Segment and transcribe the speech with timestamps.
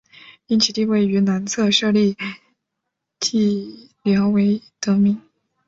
[0.47, 2.41] 因其地位于南侧设立隘
[4.01, 5.21] 寮而得名。